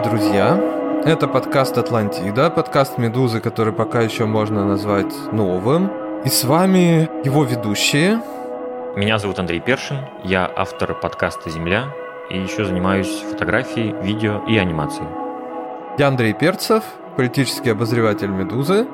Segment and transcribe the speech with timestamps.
[0.00, 1.02] Здравствуйте, друзья!
[1.04, 5.90] Это подкаст «Атлантида», подкаст «Медузы», который пока еще можно назвать новым.
[6.24, 8.22] И с вами его ведущие.
[8.96, 11.92] Меня зовут Андрей Першин, я автор подкаста «Земля»
[12.30, 15.08] и еще занимаюсь фотографией, видео и анимацией.
[15.98, 16.82] Я Андрей Перцев,
[17.16, 18.86] политический обозреватель «Медузы».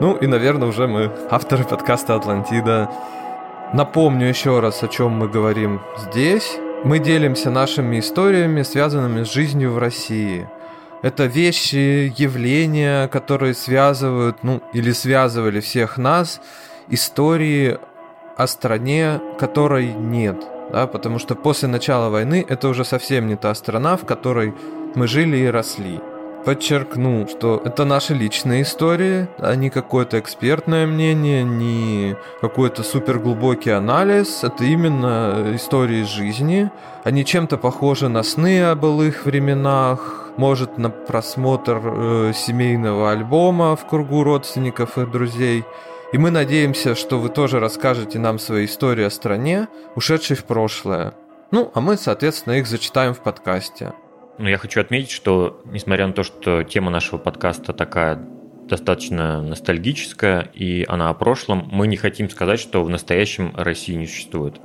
[0.00, 2.90] Ну и, наверное, уже мы авторы подкаста «Атлантида».
[3.74, 6.58] Напомню еще раз, о чем мы говорим здесь.
[6.84, 10.46] Мы делимся нашими историями, связанными с жизнью в России.
[11.00, 16.42] Это вещи, явления, которые связывают, ну, или связывали всех нас,
[16.88, 17.78] истории
[18.36, 20.36] о стране, которой нет.
[20.72, 24.52] Да, потому что после начала войны это уже совсем не та страна, в которой
[24.94, 26.00] мы жили и росли
[26.44, 34.44] подчеркну, что это наши личные истории, а не какое-то экспертное мнение, не какой-то суперглубокий анализ.
[34.44, 36.70] Это именно истории жизни.
[37.04, 43.86] Они чем-то похожи на сны о былых временах, может на просмотр э, семейного альбома в
[43.86, 45.64] кругу родственников и друзей.
[46.12, 51.14] И мы надеемся, что вы тоже расскажете нам свои истории о стране, ушедшей в прошлое.
[51.50, 53.92] Ну, а мы, соответственно, их зачитаем в подкасте.
[54.36, 58.16] Ну, я хочу отметить, что несмотря на то, что тема нашего подкаста такая
[58.68, 64.06] достаточно ностальгическая, и она о прошлом, мы не хотим сказать, что в настоящем России не
[64.06, 64.60] существует.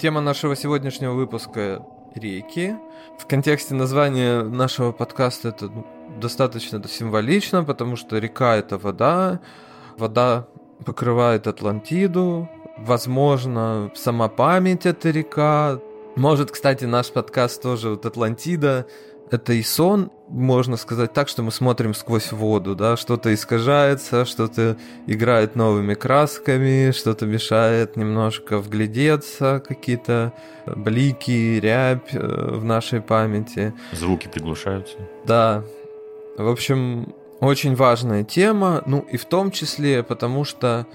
[0.00, 2.76] Тема нашего сегодняшнего выпуска– реки.
[3.18, 5.86] В контексте названия нашего подкаста это ну,
[6.18, 9.40] достаточно символично, потому что река– это вода,
[9.98, 10.46] вода
[10.84, 12.48] покрывает Атлантиду.
[12.78, 15.80] Возможно, сама память это река.
[16.16, 18.86] Может, кстати, наш подкаст тоже вот Атлантида.
[19.30, 24.78] Это и сон, можно сказать так, что мы смотрим сквозь воду, да, что-то искажается, что-то
[25.06, 30.32] играет новыми красками, что-то мешает немножко вглядеться, какие-то
[30.66, 32.18] блики, рябь э,
[32.56, 33.74] в нашей памяти.
[33.92, 34.96] Звуки приглушаются.
[35.26, 35.62] Да.
[36.38, 40.86] В общем, очень важная тема, ну и в том числе потому, что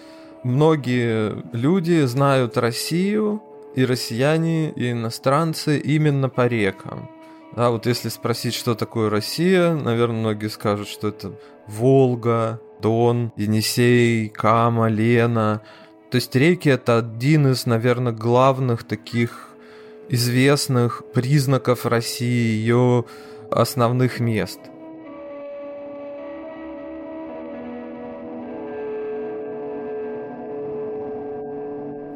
[0.44, 3.42] многие люди знают Россию,
[3.76, 7.10] и россияне, и иностранцы именно по рекам.
[7.56, 11.34] Да, вот если спросить, что такое Россия, наверное, многие скажут, что это
[11.68, 15.62] Волга, Дон, Енисей, Кама, Лена.
[16.12, 19.50] То есть реки это один из, наверное, главных таких
[20.10, 23.06] известных признаков России, ее
[23.50, 24.60] основных мест–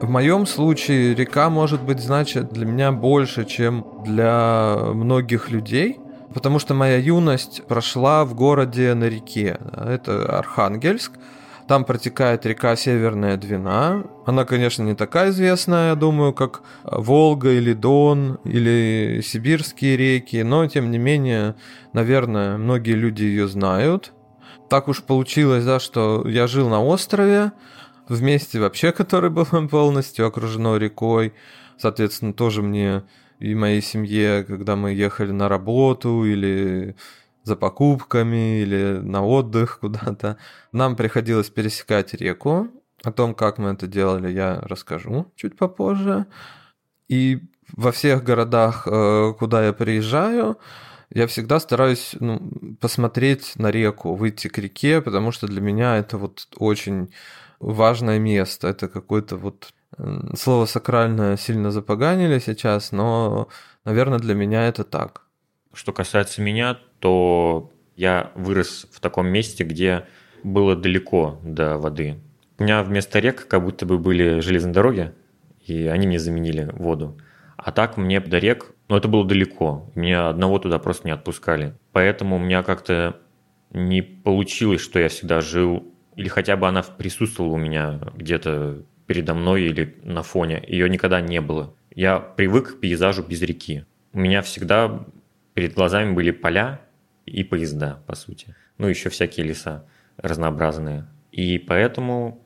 [0.07, 5.99] В моем случае река может быть значит для меня больше, чем для многих людей,
[6.33, 9.57] потому что моя юность прошла в городе на реке.
[9.75, 11.11] Это Архангельск.
[11.67, 14.05] Там протекает река Северная Двина.
[14.25, 20.67] Она, конечно, не такая известная, я думаю, как Волга или Дон или сибирские реки, но,
[20.67, 21.55] тем не менее,
[21.91, 24.13] наверное, многие люди ее знают.
[24.69, 27.51] Так уж получилось, да, что я жил на острове,
[28.09, 31.33] в месте вообще, которое было полностью окружено рекой.
[31.77, 33.03] Соответственно, тоже мне
[33.39, 36.95] и моей семье, когда мы ехали на работу или
[37.43, 40.37] за покупками или на отдых куда-то,
[40.71, 42.67] нам приходилось пересекать реку.
[43.03, 46.25] О том, как мы это делали, я расскажу чуть попозже.
[47.07, 47.41] И
[47.75, 50.57] во всех городах, э, куда я приезжаю,
[51.09, 52.39] я всегда стараюсь ну,
[52.81, 57.13] посмотреть на реку, выйти к реке, потому что для меня это вот очень
[57.59, 58.67] важное место.
[58.67, 59.73] Это какое-то вот
[60.35, 63.47] слово сакральное сильно запоганили сейчас, но,
[63.85, 65.23] наверное, для меня это так.
[65.73, 70.05] Что касается меня, то я вырос в таком месте, где
[70.43, 72.19] было далеко до воды.
[72.59, 75.13] У меня вместо рек как будто бы были железные дороги,
[75.61, 77.17] и они мне заменили воду.
[77.55, 81.75] А так мне до рек, ну это было далеко, меня одного туда просто не отпускали.
[81.91, 83.17] Поэтому у меня как-то
[83.71, 89.33] не получилось, что я всегда жил или хотя бы она присутствовала у меня где-то передо
[89.35, 90.61] мной или на фоне.
[90.67, 91.73] Ее никогда не было.
[91.93, 93.85] Я привык к пейзажу без реки.
[94.13, 95.05] У меня всегда
[95.53, 96.81] перед глазами были поля
[97.25, 98.55] и поезда, по сути.
[98.77, 99.85] Ну, еще всякие леса
[100.17, 101.07] разнообразные.
[101.31, 102.43] И поэтому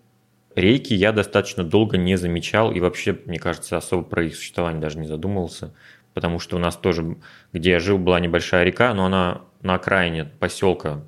[0.53, 4.99] реки я достаточно долго не замечал и вообще, мне кажется, особо про их существование даже
[4.99, 5.73] не задумывался,
[6.13, 7.17] потому что у нас тоже,
[7.53, 11.01] где я жил, была небольшая река, но она на окраине поселка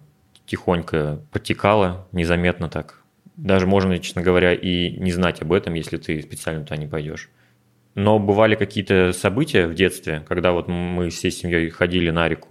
[0.46, 3.04] тихонько потекала, незаметно так.
[3.36, 7.30] Даже можно, честно говоря, и не знать об этом, если ты специально туда не пойдешь.
[7.96, 12.50] Но бывали какие-то события в детстве, когда вот мы всей семьей ходили на реку.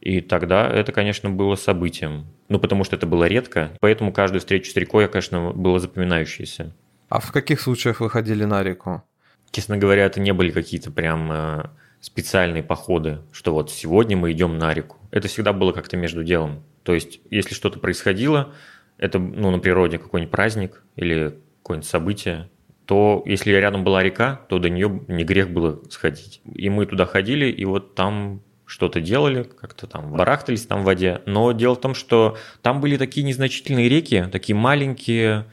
[0.00, 2.26] И тогда это, конечно, было событием.
[2.48, 3.70] Ну, потому что это было редко.
[3.80, 6.74] Поэтому каждую встречу с рекой, конечно, было запоминающееся.
[7.08, 9.02] А в каких случаях вы ходили на реку?
[9.50, 11.64] Честно говоря, это не были какие-то прям э,
[12.00, 14.96] специальные походы, что вот сегодня мы идем на реку.
[15.10, 16.62] Это всегда было как-то между делом.
[16.82, 18.52] То есть, если что-то происходило,
[18.96, 22.48] это ну, на природе какой-нибудь праздник или какое-нибудь событие,
[22.86, 26.40] то если рядом была река, то до нее не грех было сходить.
[26.44, 31.22] И мы туда ходили, и вот там что-то делали, как-то там барахтались там в воде.
[31.26, 35.46] Но дело в том, что там были такие незначительные реки, такие маленькие,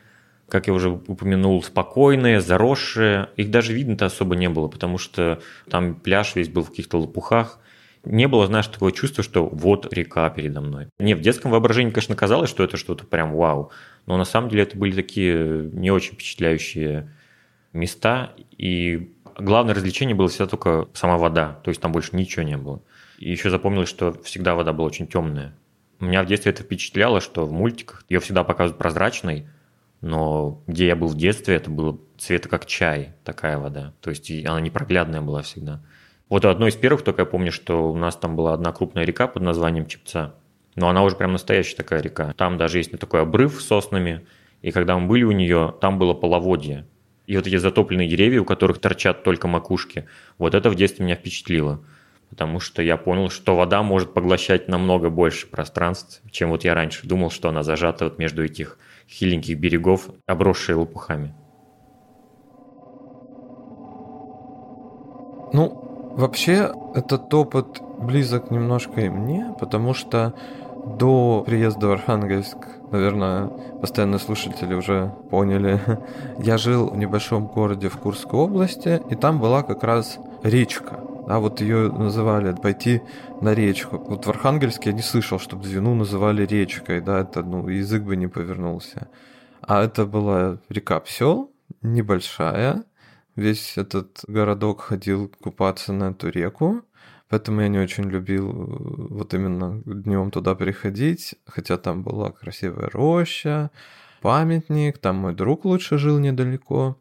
[0.50, 3.30] как я уже упомянул, спокойные, заросшие.
[3.36, 7.60] Их даже видно-то особо не было, потому что там пляж весь был в каких-то лопухах.
[8.06, 10.88] Не было, знаешь, такого чувства, что вот река передо мной.
[11.00, 13.72] Не, в детском воображении, конечно, казалось, что это что-то прям вау.
[14.06, 17.12] Но на самом деле это были такие не очень впечатляющие
[17.74, 18.32] места.
[18.58, 21.60] И главное развлечение было всегда только сама вода.
[21.64, 22.82] То есть там больше ничего не было.
[23.18, 25.54] И еще запомнилось, что всегда вода была очень темная.
[26.00, 29.48] Меня в детстве это впечатляло, что в мультиках ее всегда показывают прозрачной,
[30.02, 33.94] но где я был в детстве, это было цвета как чай, такая вода.
[34.02, 35.82] То есть она непроглядная была всегда.
[36.30, 39.28] Вот одно из первых только я помню, что у нас там была одна крупная река
[39.28, 40.36] под названием Чепца.
[40.76, 42.34] Но она уже прям настоящая такая река.
[42.38, 44.28] Там даже есть такой обрыв с соснами.
[44.62, 46.86] И когда мы были у нее, там было половодье.
[47.26, 50.08] И вот эти затопленные деревья, у которых торчат только макушки,
[50.38, 51.82] вот это в детстве меня впечатлило.
[52.30, 57.08] Потому что я понял, что вода может поглощать намного больше пространств, чем вот я раньше
[57.08, 61.34] думал, что она зажата вот между этих хиленьких берегов, обросшие лопухами.
[65.54, 70.34] Ну, вообще, этот опыт близок немножко и мне, потому что
[71.00, 72.58] до приезда в Архангельск,
[72.92, 73.48] наверное,
[73.82, 75.80] постоянные слушатели уже поняли,
[76.40, 81.00] я жил в небольшом городе в Курской области, и там была как раз речка.
[81.28, 83.02] А вот ее называли пойти
[83.42, 83.98] на речку.
[83.98, 88.16] Вот в Архангельске я не слышал, чтобы Двину называли речкой, да, это, ну, язык бы
[88.16, 89.10] не повернулся.
[89.62, 91.52] А это была река Псел,
[91.82, 92.86] небольшая.
[93.36, 96.82] Весь этот городок ходил купаться на эту реку.
[97.30, 102.90] Поэтому я не очень любил э, вот именно днем туда приходить, хотя там была красивая
[102.90, 103.70] роща,
[104.22, 106.98] памятник, там мой друг лучше жил недалеко,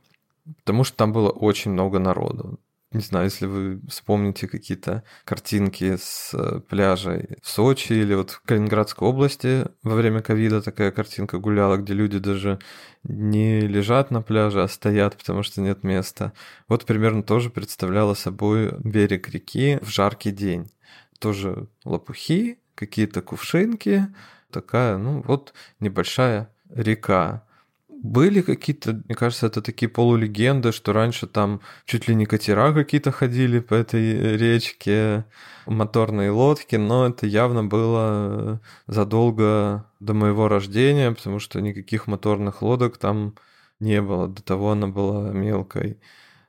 [0.56, 2.58] потому что там было очень много народу.
[2.96, 8.40] Не знаю, если вы вспомните какие-то картинки с э, пляжей в Сочи или вот в
[8.40, 12.58] Калининградской области во время ковида такая картинка гуляла, где люди даже
[13.02, 16.32] не лежат на пляже, а стоят, потому что нет места.
[16.68, 20.70] Вот примерно тоже представляла собой берег реки в жаркий день.
[21.18, 24.06] Тоже лопухи, какие-то кувшинки,
[24.50, 27.45] такая, ну вот небольшая река.
[28.06, 33.10] Были какие-то, мне кажется, это такие полулегенды, что раньше там чуть ли не катера какие-то
[33.10, 35.24] ходили по этой речке,
[35.66, 42.96] моторные лодки, но это явно было задолго до моего рождения, потому что никаких моторных лодок
[42.96, 43.34] там
[43.80, 44.28] не было.
[44.28, 45.98] До того она была мелкой.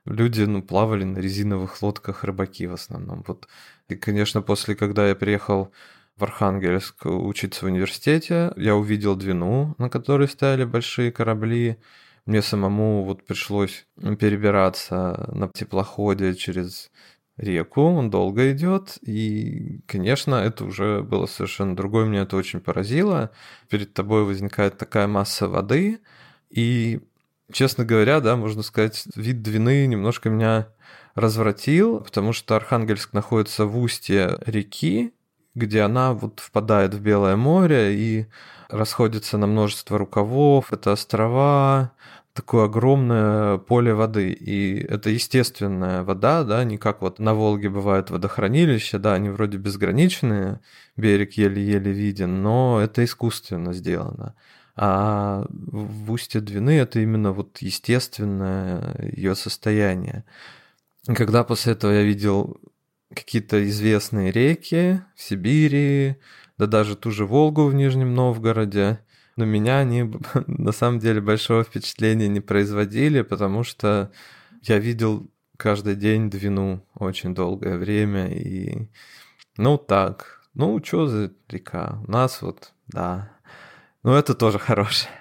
[0.04, 3.24] Люди, ну, плавали на резиновых лодках, рыбаки в основном.
[3.26, 3.48] Вот.
[3.88, 5.72] И, конечно, после, когда я приехал
[6.18, 8.52] в Архангельск учиться в университете.
[8.56, 11.78] Я увидел Двину, на которой стояли большие корабли.
[12.26, 16.90] Мне самому вот пришлось перебираться на теплоходе через
[17.38, 23.30] реку, он долго идет, и, конечно, это уже было совершенно другое, меня это очень поразило.
[23.70, 26.00] Перед тобой возникает такая масса воды,
[26.50, 27.00] и,
[27.52, 30.68] честно говоря, да, можно сказать, вид Двины немножко меня
[31.14, 35.14] развратил, потому что Архангельск находится в устье реки,
[35.58, 38.26] где она вот впадает в Белое море и
[38.68, 40.72] расходится на множество рукавов.
[40.72, 41.92] Это острова,
[42.32, 44.30] такое огромное поле воды.
[44.30, 49.58] И это естественная вода, да, не как вот на Волге бывает водохранилище, да, они вроде
[49.58, 50.60] безграничные,
[50.96, 54.34] берег еле-еле виден, но это искусственно сделано.
[54.76, 60.24] А в устье Двины это именно вот естественное ее состояние.
[61.04, 62.60] Когда после этого я видел
[63.18, 66.16] какие-то известные реки в Сибири,
[66.56, 69.00] да даже ту же Волгу в Нижнем Новгороде.
[69.36, 70.10] Но меня они
[70.46, 74.10] на самом деле большого впечатления не производили, потому что
[74.62, 78.28] я видел каждый день Двину очень долгое время.
[78.32, 78.88] И
[79.56, 82.00] ну так, ну что за река?
[82.06, 83.30] У нас вот, да.
[84.02, 85.12] Ну это тоже хорошее.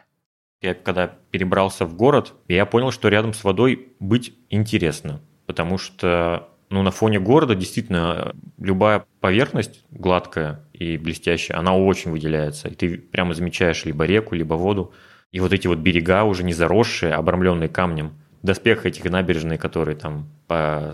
[0.61, 6.49] Я когда перебрался в город, я понял, что рядом с водой быть интересно, потому что
[6.69, 12.67] ну, на фоне города действительно любая поверхность гладкая и блестящая, она очень выделяется.
[12.67, 14.93] И ты прямо замечаешь либо реку, либо воду.
[15.31, 18.13] И вот эти вот берега уже не заросшие, обрамленные камнем.
[18.43, 20.29] Доспех этих набережных, которые там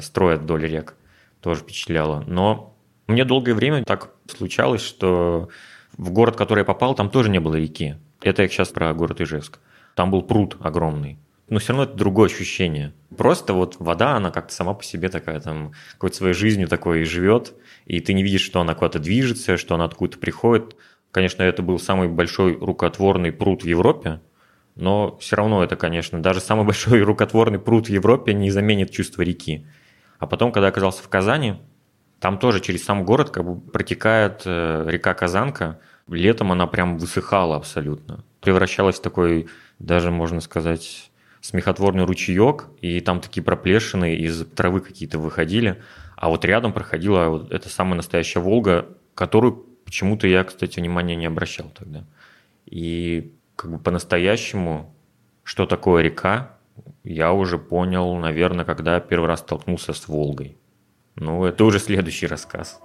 [0.02, 0.96] строят вдоль рек,
[1.42, 2.24] тоже впечатляло.
[2.28, 2.76] Но
[3.08, 5.50] мне долгое время так случалось, что
[5.98, 7.96] в город, который я попал, там тоже не было реки.
[8.22, 9.60] Это я сейчас про город Ижевск.
[9.96, 11.20] Там был пруд огромный.
[11.54, 12.94] Но все равно это другое ощущение.
[13.16, 17.06] Просто вот вода, она как-то сама по себе такая, там, какой-то своей жизнью такой и
[17.06, 17.54] живет,
[17.86, 20.76] и ты не видишь, что она куда-то движется, что она откуда-то приходит.
[21.12, 24.20] Конечно, это был самый большой рукотворный пруд в Европе,
[24.76, 29.22] но все равно это, конечно, даже самый большой рукотворный пруд в Европе не заменит чувство
[29.22, 29.68] реки.
[30.18, 31.58] А потом, когда оказался в Казани,
[32.20, 35.80] там тоже через сам город как бы протекает э, река Казанка.
[36.08, 38.24] Летом она прям высыхала абсолютно.
[38.42, 41.12] Превращалась в такой, даже можно сказать,
[41.44, 45.84] смехотворный ручеек, и там такие проплешины из травы какие-то выходили.
[46.16, 51.26] А вот рядом проходила вот эта самая настоящая Волга, которую почему-то я, кстати, внимания не
[51.26, 52.06] обращал тогда.
[52.66, 54.96] И как бы по-настоящему,
[55.44, 56.58] что такое река,
[57.04, 60.58] я уже понял, наверное, когда первый раз столкнулся с Волгой.
[61.16, 62.80] Ну, это уже следующий рассказ.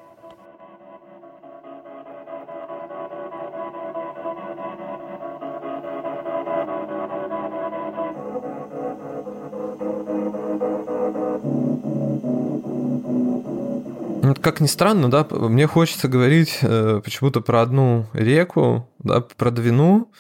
[14.49, 20.11] Как ни странно, да, мне хочется говорить э, почему-то про одну реку, да, про Двину,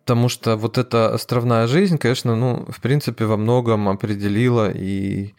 [0.00, 5.32] потому что вот эта островная жизнь, конечно, ну, в принципе, во многом определила и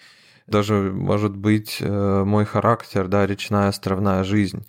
[0.47, 4.65] даже, может быть, э, мой характер, да, речная островная жизнь.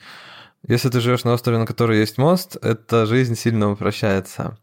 [0.66, 4.58] Если ты живешь на острове, на котором есть мост, эта жизнь сильно упрощается.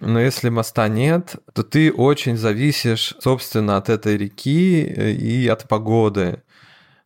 [0.00, 5.68] Но если моста нет, то ты очень зависишь, собственно, от этой реки э, и от
[5.68, 6.42] погоды.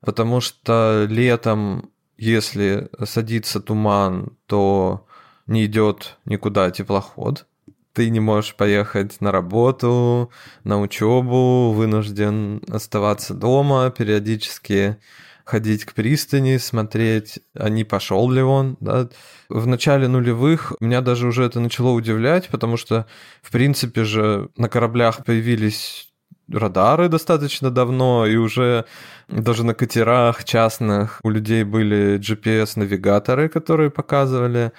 [0.00, 5.06] Потому что летом, если садится туман, то
[5.46, 7.46] не идет никуда теплоход
[7.92, 10.30] ты не можешь поехать на работу,
[10.64, 14.96] на учебу, вынужден оставаться дома, периодически
[15.44, 18.76] ходить к пристани, смотреть, а не пошел ли он.
[18.80, 19.08] Да.
[19.48, 23.06] В начале нулевых меня даже уже это начало удивлять, потому что,
[23.42, 26.09] в принципе же, на кораблях появились
[26.52, 28.84] радары достаточно давно, и уже
[29.28, 34.72] даже на катерах частных у людей были GPS-навигаторы, которые показывали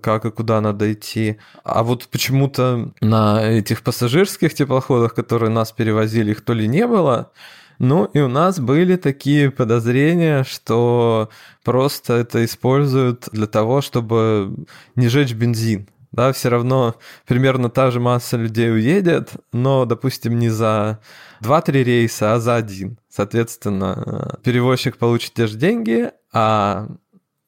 [0.00, 1.38] как и куда надо идти.
[1.64, 7.32] А вот почему-то на этих пассажирских теплоходах, которые нас перевозили, их то ли не было,
[7.78, 11.28] ну и у нас были такие подозрения, что
[11.64, 14.54] просто это используют для того, чтобы
[14.94, 15.88] не жечь бензин.
[16.16, 16.96] Да, все равно
[17.26, 20.98] примерно та же масса людей уедет, но, допустим, не за
[21.42, 22.98] 2-3 рейса, а за один.
[23.10, 26.88] Соответственно, перевозчик получит те же деньги, а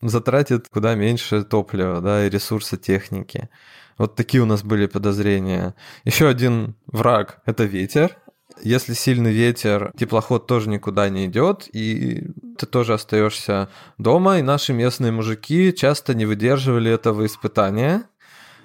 [0.03, 3.49] затратит куда меньше топлива, да, и ресурса техники.
[3.97, 5.75] Вот такие у нас были подозрения.
[6.05, 8.19] Еще один враг— это ветер.
[8.63, 12.27] Если сильный ветер, теплоход тоже никуда не идет, и
[12.59, 18.05] ты тоже остаешься дома, и наши местные мужики часто не выдерживали этого испытания.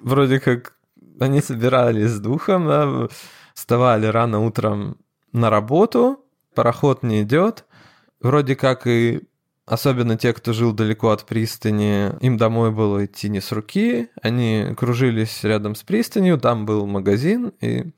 [0.04, 0.76] Вроде как
[1.20, 3.08] они собирались с духом, да,
[3.54, 4.98] вставали рано утром
[5.32, 6.20] на работу,
[6.54, 7.66] пароход не идет,
[8.22, 9.22] вроде как и
[9.66, 14.10] Особенно те, кто жил далеко от пристани, им домой было идти не с руки.
[14.22, 17.94] Они кружились рядом с пристанью, там был магазин, и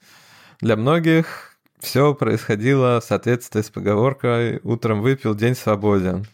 [0.61, 6.27] для многих все происходило в соответствии с поговоркой «утром выпил, день свободен».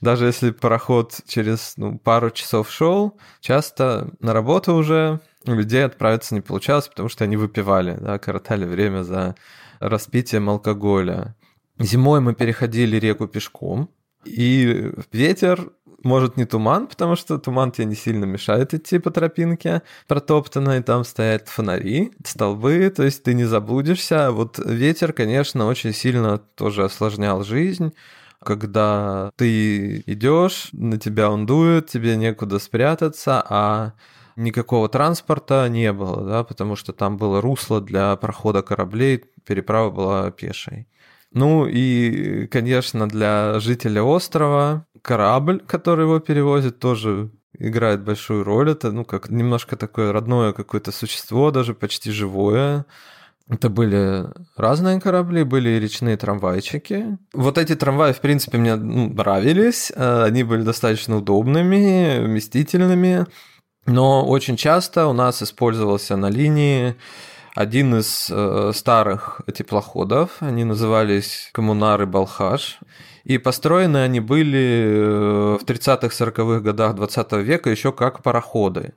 [0.00, 6.40] Даже если пароход через ну, пару часов шел, часто на работу уже людей отправиться не
[6.40, 9.34] получалось, потому что они выпивали, да, коротали время за
[9.80, 11.34] распитием алкоголя.
[11.78, 13.88] Зимой мы переходили реку пешком,
[14.24, 15.70] и ветер,
[16.02, 21.04] может, не туман, потому что туман тебе не сильно мешает идти по тропинке протоптанной, там
[21.04, 24.30] стоят фонари, столбы, то есть ты не заблудишься.
[24.30, 27.94] Вот ветер, конечно, очень сильно тоже осложнял жизнь,
[28.44, 33.92] когда ты идешь, на тебя он дует, тебе некуда спрятаться, а
[34.36, 40.30] никакого транспорта не было, да, потому что там было русло для прохода кораблей, переправа была
[40.30, 40.86] пешей.
[41.32, 48.70] Ну и, конечно, для жителя острова корабль, который его перевозит, тоже играет большую роль.
[48.70, 52.86] Это, ну, как немножко такое родное какое-то существо, даже почти живое.
[53.50, 54.26] Это были
[54.56, 57.18] разные корабли, были речные трамвайчики.
[57.32, 59.90] Вот эти трамваи, в принципе, мне ну, нравились.
[59.94, 63.26] Э, они были достаточно удобными, вместительными.
[63.86, 66.96] Но очень часто у нас использовался на линии
[67.54, 70.36] один из э, старых теплоходов.
[70.40, 72.80] Они назывались Коммунары Балхаш.
[73.24, 78.92] И построены они были э, в 30-40-х годах 20 века еще как пароходы.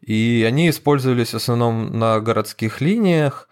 [0.00, 3.48] И они использовались в основном на городских линиях.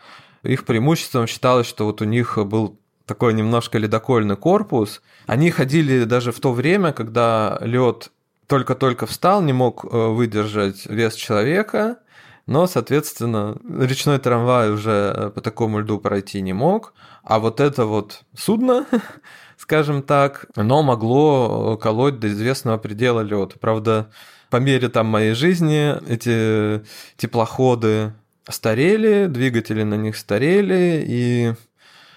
[0.47, 5.03] Их преимуществом считалось, что вот у них был такой немножко ледокольный корпус.
[5.27, 8.11] Они ходили даже в то время, когда лед
[8.47, 11.99] только-только встал, не мог э, выдержать вес человека,
[12.47, 18.23] но, соответственно, речной трамвай уже по такому льду пройти не мог, а вот это вот
[18.37, 18.87] судно,
[19.57, 23.55] скажем так, оно могло колоть до известного предела лед.
[23.61, 24.11] Правда,
[24.49, 26.85] по мере там моей жизни эти
[27.17, 28.13] теплоходы
[28.49, 31.55] старели, двигатели на них старели, и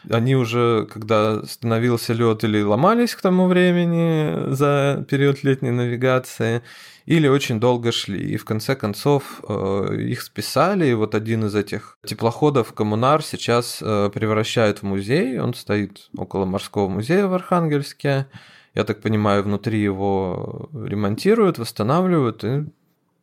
[0.09, 6.61] они уже, когда становился лед, или ломались к тому времени за период летней навигации,
[7.05, 8.19] или очень долго шли.
[8.19, 13.79] И в конце концов э, их списали, и вот один из этих теплоходов «Коммунар» сейчас
[13.81, 18.27] э, превращают в музей, он стоит около морского музея в Архангельске,
[18.75, 22.65] я так понимаю, внутри его ремонтируют, восстанавливают, и,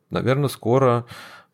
[0.09, 1.05] наверное, скоро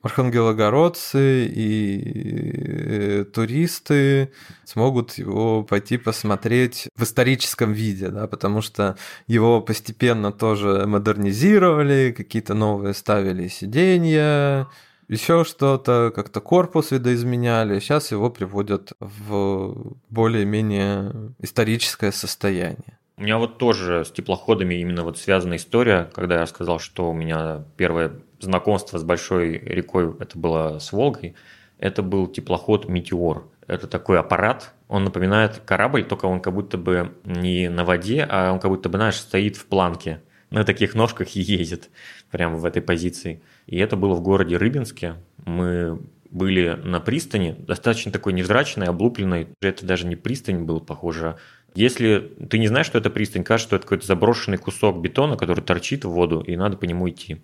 [0.04, 4.32] архангелогородцы и э, туристы
[4.66, 12.54] смогут его пойти посмотреть в историческом виде, да, потому что его постепенно тоже модернизировали, какие-то
[12.54, 14.68] новые ставили сиденья,
[15.08, 17.80] еще что-то, как-то корпус видоизменяли.
[17.80, 23.00] Сейчас его приводят в более-менее историческое состояние.
[23.18, 27.14] У меня вот тоже с теплоходами именно вот связана история, когда я сказал, что у
[27.14, 28.12] меня первое
[28.46, 31.36] знакомство с большой рекой, это было с Волгой,
[31.80, 33.46] это был теплоход «Метеор».
[33.66, 38.52] Это такой аппарат, он напоминает корабль, только он как будто бы не на воде, а
[38.52, 40.22] он как будто бы, знаешь, стоит в планке.
[40.50, 41.90] На таких ножках и ездит
[42.30, 43.42] прямо в этой позиции.
[43.66, 45.16] И это было в городе Рыбинске.
[45.46, 49.48] Мы были на пристани, достаточно такой невзрачной, облупленной.
[49.62, 51.38] Это даже не пристань был, похоже,
[51.76, 55.62] если ты не знаешь, что это пристань, кажется, что это какой-то заброшенный кусок бетона, который
[55.62, 57.42] торчит в воду, и надо по нему идти.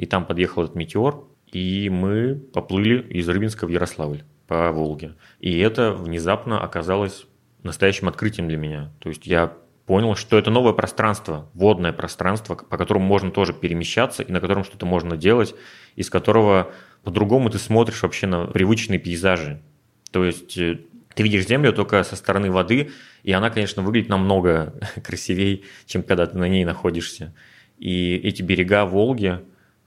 [0.00, 5.14] И там подъехал этот метеор, и мы поплыли из Рыбинска в Ярославль по Волге.
[5.40, 7.26] И это внезапно оказалось
[7.62, 8.90] настоящим открытием для меня.
[9.00, 9.52] То есть я
[9.84, 14.64] понял, что это новое пространство, водное пространство, по которому можно тоже перемещаться и на котором
[14.64, 15.54] что-то можно делать,
[15.96, 16.72] из которого
[17.04, 19.60] по-другому ты смотришь вообще на привычные пейзажи.
[20.12, 20.80] То есть э,
[21.14, 22.90] ты видишь землю только со стороны воды,
[23.22, 24.72] и она, конечно, выглядит намного
[25.04, 27.34] красивее, чем когда ты на ней находишься.
[27.76, 29.40] И эти берега Волги,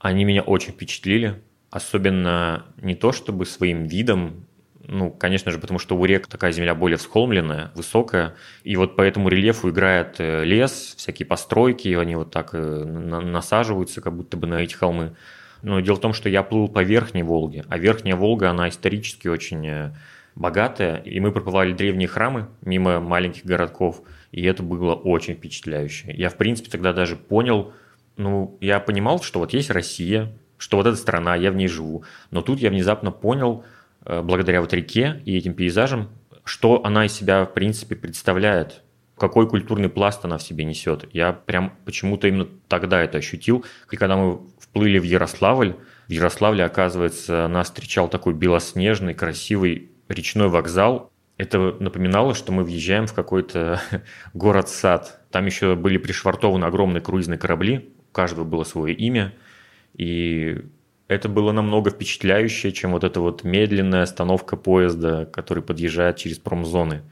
[0.04, 1.40] они меня очень впечатлили.
[1.70, 4.44] Особенно не то чтобы своим видом,
[4.86, 9.02] ну, конечно же, потому что у рек такая земля более всхолмленная, высокая, и вот по
[9.02, 14.46] этому рельефу играет э, лес, всякие постройки, они вот так э, насаживаются, как будто бы
[14.46, 15.16] на эти холмы.
[15.62, 19.28] Но дело в том, что я плыл по Верхней Волге, а Верхняя Волга, она исторически
[19.28, 19.94] очень э,
[20.34, 26.12] богатая, и мы проплывали древние храмы мимо маленьких городков, и это было очень впечатляюще.
[26.12, 27.72] Я, в принципе, тогда даже понял,
[28.16, 32.04] ну, я понимал, что вот есть Россия, что вот эта страна, я в ней живу,
[32.30, 33.64] но тут я внезапно понял,
[34.04, 36.10] э, благодаря вот реке и этим пейзажам,
[36.44, 38.82] что она из себя, в принципе, представляет,
[39.16, 41.08] какой культурный пласт она в себе несет.
[41.12, 45.76] Я прям почему-то именно тогда это ощутил, когда мы вплыли в Ярославль,
[46.08, 53.06] в Ярославле, оказывается, нас встречал такой белоснежный, красивый речной вокзал, это напоминало, что мы въезжаем
[53.06, 53.80] в какой-то
[54.34, 55.20] город-сад.
[55.30, 59.34] Там еще были пришвартованы огромные круизные корабли, каждого было свое имя,
[59.92, 60.62] и
[61.08, 67.02] это было намного впечатляющее, чем вот эта вот медленная остановка поезда, который подъезжает через промзоны.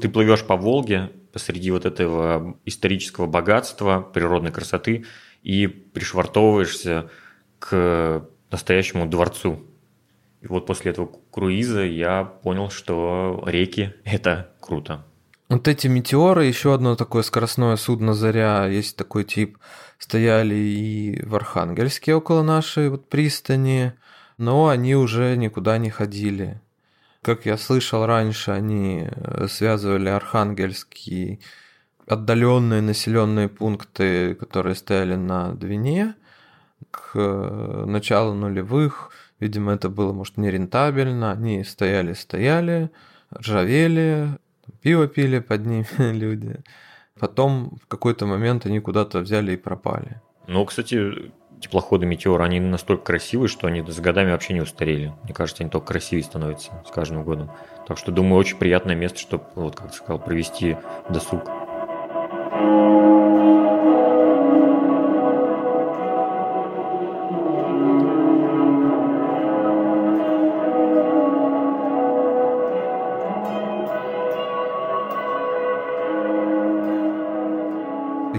[0.00, 5.04] Ты плывешь по Волге посреди вот этого исторического богатства, природной красоты
[5.42, 7.10] и пришвартовываешься
[7.58, 9.64] к настоящему дворцу,
[10.40, 15.04] и вот после этого круиза я понял, что реки– это круто.
[15.50, 19.58] Вот эти метеоры, еще одно такое скоростное судно «Заря», есть такой тип,
[19.98, 23.92] стояли и в Архангельске около нашей вот пристани,
[24.38, 26.60] но они уже никуда не ходили.
[27.20, 31.40] Как я слышал раньше, они э, связывали Архангельские
[32.06, 36.14] отдаленные населенные пункты, которые стояли на Двине,
[36.90, 39.10] к э, началу нулевых–
[39.40, 41.32] Видимо, это было, может, нерентабельно.
[41.32, 42.90] Они стояли-стояли,
[43.34, 44.38] ржавели,
[44.82, 46.56] пиво пили под ними люди.
[47.18, 50.20] Потом в какой-то момент они куда-то взяли и пропали.
[50.46, 55.12] Ну, кстати, теплоходы «Метеор», они настолько красивые, что они с годами вообще не устарели.
[55.24, 57.50] Мне кажется, они только красивее становятся с каждым годом.
[57.86, 60.76] Так что, думаю, очень приятное место, чтобы, вот как ты сказал, провести
[61.08, 61.44] досуг.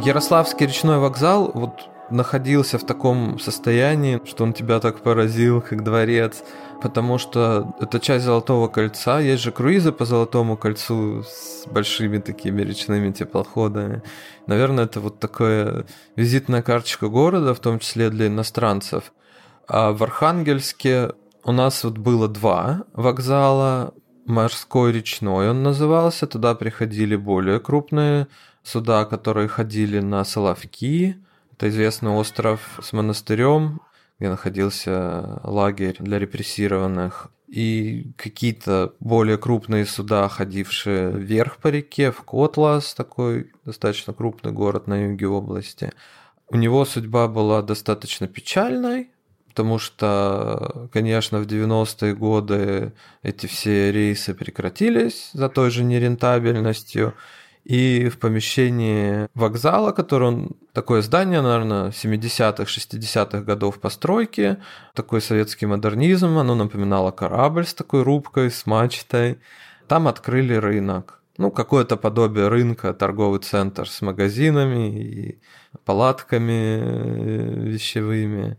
[0.03, 6.43] Ярославский речной вокзал вот находился в таком состоянии, что он тебя так поразил, как дворец,
[6.81, 12.63] потому что это часть Золотого кольца, есть же круизы по Золотому кольцу с большими такими
[12.63, 14.01] речными теплоходами.
[14.47, 15.85] Наверное, это вот такая
[16.15, 19.13] визитная карточка города, в том числе для иностранцев.
[19.67, 21.11] А в Архангельске
[21.43, 23.93] у нас вот было два вокзала.
[24.25, 26.25] Морской речной он назывался.
[26.25, 28.27] Туда приходили более крупные
[28.63, 31.17] суда, которые ходили на Соловки.
[31.53, 33.81] Это известный остров с монастырем,
[34.19, 37.29] где находился лагерь для репрессированных.
[37.47, 44.87] И какие-то более крупные суда, ходившие вверх по реке, в Котлас, такой достаточно крупный город
[44.87, 45.91] на юге области.
[46.47, 49.09] У него судьба была достаточно печальной,
[49.49, 57.13] потому что, конечно, в 90-е годы эти все рейсы прекратились за той же нерентабельностью.
[57.63, 64.57] И в помещении вокзала, который он, такое здание, наверное, 70-х, 60-х годов постройки,
[64.95, 69.39] такой советский модернизм, оно напоминало корабль с такой рубкой, с мачтой.
[69.87, 71.21] Там открыли рынок.
[71.37, 75.41] Ну, какое-то подобие рынка, торговый центр с магазинами и
[75.85, 78.57] палатками э, вещевыми.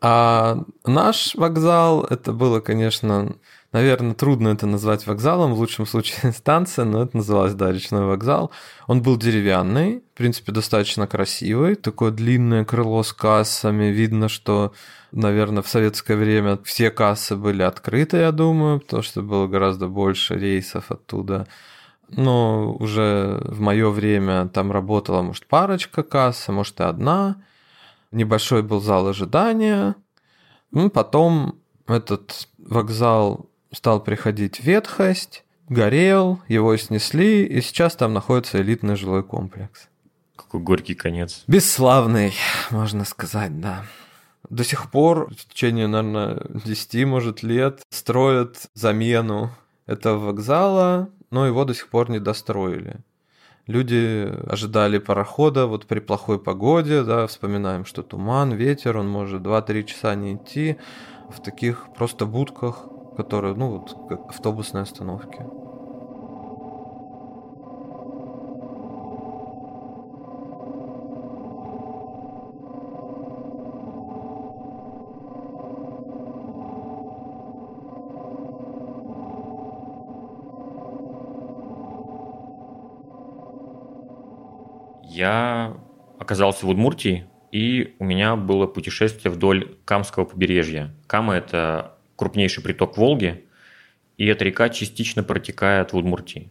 [0.00, 3.36] А наш вокзал, это было, конечно,
[3.76, 8.50] наверное, трудно это назвать вокзалом, в лучшем случае станция, но это называлось, да, речной вокзал.
[8.86, 14.72] Он был деревянный, в принципе, достаточно красивый, такое длинное крыло с кассами, видно, что
[15.12, 20.36] наверное, в советское время все кассы были открыты, я думаю, потому что было гораздо больше
[20.36, 21.46] рейсов оттуда.
[22.08, 27.42] Но уже в мое время там работала, может, парочка касс, а может, и одна
[28.10, 29.96] небольшой был зал ожидания.
[30.70, 38.96] Ну, потом этот вокзал стал приходить ветхость, горел, его снесли, и сейчас там находится элитный
[38.96, 39.88] жилой комплекс.
[40.36, 41.44] Какой горький конец.
[41.46, 42.34] Бесславный,
[42.70, 43.84] можно сказать, да.
[44.48, 49.50] До сих пор, в течение, наверное, 10, может, лет, строят замену
[49.86, 52.98] этого вокзала, но его до сих пор не достроили.
[53.66, 59.82] Люди ожидали парохода вот при плохой погоде, да, вспоминаем, что туман, ветер, он может 2-3
[59.82, 60.76] часа не идти
[61.28, 65.44] в таких просто будках, которые, ну, вот как автобусные остановки.
[85.02, 85.74] Я
[86.18, 90.94] оказался в Удмуртии, и у меня было путешествие вдоль Камского побережья.
[91.06, 93.44] Кама– это крупнейший приток Волги,
[94.16, 96.50] и эта река частично протекает в Удмуртии.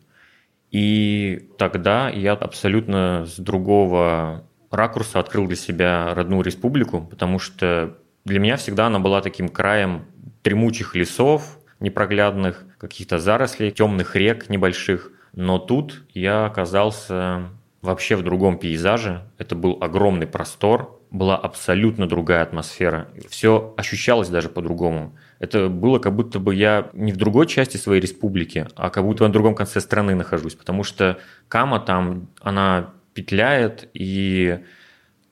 [0.71, 8.39] И тогда я абсолютно с другого ракурса открыл для себя родную республику, потому что для
[8.39, 10.05] меня всегда она была таким краем
[10.43, 15.11] дремучих лесов, непроглядных, каких-то зарослей, темных рек небольших.
[15.33, 17.49] Но тут я оказался
[17.81, 19.23] вообще в другом пейзаже.
[19.37, 23.07] Это был огромный простор, была абсолютно другая атмосфера.
[23.29, 25.15] Все ощущалось даже по-другому.
[25.39, 29.25] Это было как будто бы я не в другой части своей республики, а как будто
[29.25, 34.59] на другом конце страны нахожусь, потому что Кама там, она петляет и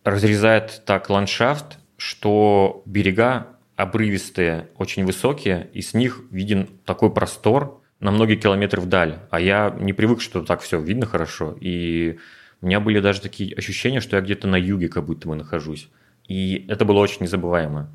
[0.03, 8.11] разрезает так ландшафт, что берега обрывистые, очень высокие, и с них виден такой простор на
[8.11, 9.19] многие километры вдаль.
[9.31, 11.57] А я не привык, что так все видно хорошо.
[11.59, 12.19] И
[12.61, 15.89] у меня были даже такие ощущения, что я где-то на юге как будто бы нахожусь.
[16.27, 17.89] И это было очень незабываемо.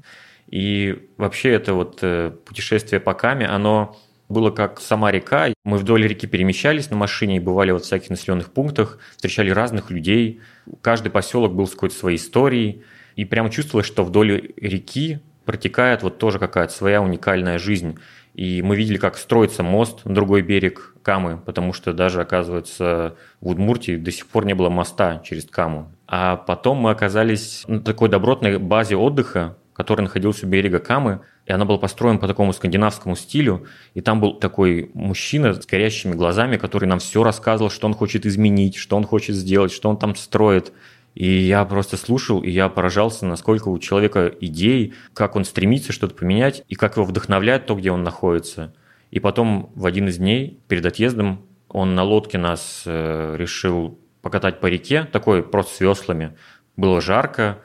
[0.48, 3.96] И вообще это вот э, путешествие по Каме, оно
[4.28, 5.48] было как сама река.
[5.64, 9.90] Мы вдоль реки перемещались на машине и бывали вот в всяких населенных пунктах, встречали разных
[9.90, 10.40] людей.
[10.82, 12.82] Каждый поселок был с какой-то своей историей.
[13.16, 17.98] И прямо чувствовалось, что вдоль реки протекает вот тоже какая-то своя уникальная жизнь.
[18.34, 23.48] И мы видели, как строится мост на другой берег Камы, потому что даже, оказывается, в
[23.48, 25.90] Удмуртии до сих пор не было моста через Каму.
[26.06, 31.52] А потом мы оказались на такой добротной базе отдыха, который находился у берега Камы, и
[31.52, 33.64] она была построена по такому скандинавскому стилю,
[33.94, 38.26] и там был такой мужчина с горящими глазами, который нам все рассказывал, что он хочет
[38.26, 40.72] изменить, что он хочет сделать, что он там строит.
[41.14, 46.16] И я просто слушал, и я поражался, насколько у человека идей, как он стремится что-то
[46.16, 48.74] поменять, и как его вдохновляет то, где он находится.
[49.12, 54.58] И потом в один из дней перед отъездом он на лодке нас э, решил покатать
[54.58, 56.36] по реке, такой просто с веслами.
[56.76, 57.58] Было жарко,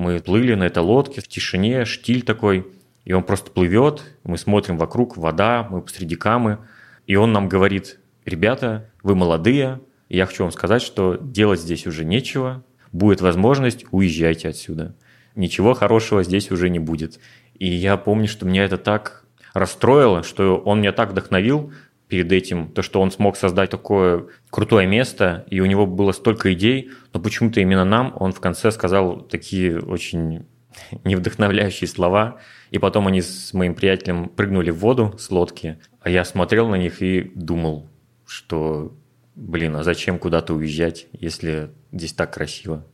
[0.00, 2.66] мы плыли на этой лодке в тишине, штиль такой,
[3.04, 6.58] и он просто плывет, мы смотрим вокруг, вода, мы посреди камы,
[7.06, 12.06] и он нам говорит, ребята, вы молодые, я хочу вам сказать, что делать здесь уже
[12.06, 14.96] нечего, будет возможность, уезжайте отсюда.
[15.34, 17.20] Ничего хорошего здесь уже не будет.
[17.58, 21.74] И я помню, что меня это так расстроило, что он меня так вдохновил
[22.10, 26.52] перед этим, то, что он смог создать такое крутое место, и у него было столько
[26.52, 30.44] идей, но почему-то именно нам он в конце сказал такие очень
[31.04, 32.40] невдохновляющие слова.
[32.70, 36.74] И потом они с моим приятелем прыгнули в воду с лодки, а я смотрел на
[36.74, 37.88] них и думал,
[38.26, 38.92] что,
[39.36, 42.86] блин, а зачем куда-то уезжать, если здесь так красиво?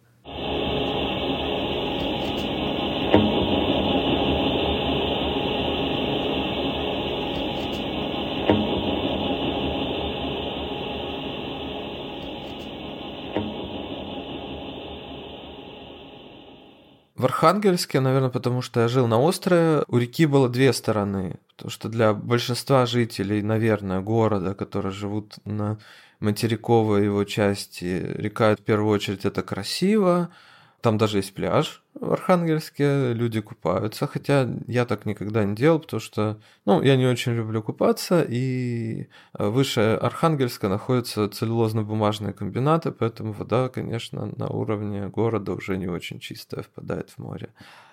[17.37, 21.39] Архангельске, наверное, потому что я жил на острове, у реки было две стороны.
[21.55, 25.79] Потому что для большинства жителей, наверное, города, которые живут на
[26.19, 30.31] материковой его части, река в первую очередь это красиво,
[30.81, 36.01] там даже есть пляж в Архангельске, люди купаются, хотя я так никогда не делал, потому
[36.01, 39.09] что, ну, я не очень люблю купаться, и
[39.39, 46.21] э, выше Архангельска находятся целлюлозно-бумажные комбинаты, поэтому вода, конечно, на уровне города уже не очень
[46.21, 47.51] чистая впадает в море.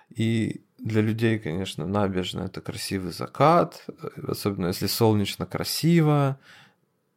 [0.10, 3.93] И для людей, конечно, набережная– это красивый закат, э,
[4.28, 6.38] особенно если солнечно красиво,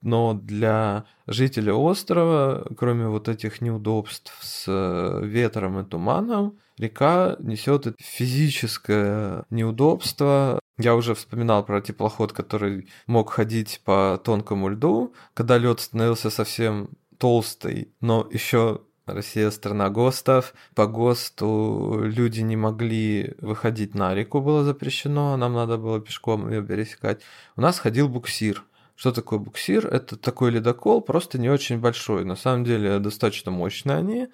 [0.07, 7.93] но для жителей острова, кроме вот этих неудобств с э, ветром и туманом, река несет
[7.99, 10.61] физическое неудобство.
[10.79, 16.91] Я уже вспоминал про теплоход, который мог ходить по тонкому льду, когда лед становился совсем
[17.19, 20.55] толстый, но еще Россия страна ГОСТов.
[20.77, 26.63] По ГОСТу люди не могли выходить на реку, было запрещено, нам надо было пешком ее
[26.63, 27.23] пересекать.
[27.57, 28.63] У нас ходил буксир–
[28.97, 29.87] что такое буксир?
[29.87, 32.25] Это такой ледокол, просто не очень большой.
[32.25, 34.29] На самом деле достаточно мощные они.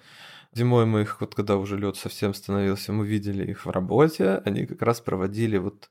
[0.53, 4.41] Зимой мы их, вот когда уже лед совсем становился, мы видели их в работе.
[4.45, 5.89] Они как раз проводили вот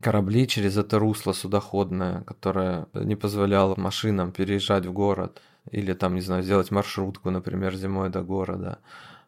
[0.00, 6.20] корабли через это русло судоходное, которое не позволяло машинам переезжать в город или там, не
[6.20, 8.78] знаю, сделать маршрутку, например, зимой до города.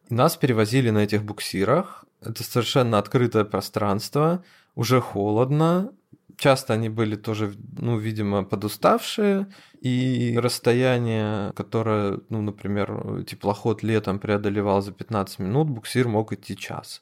[0.09, 2.05] Нас перевозили на этих буксирах.
[2.21, 4.43] Это совершенно открытое пространство,
[4.75, 5.91] уже холодно,
[6.37, 9.47] часто они были тоже, ну, видимо, подуставшие,
[9.81, 17.01] и расстояние, которое, ну, например, теплоход летом преодолевал за 15 минут, буксир мог идти час.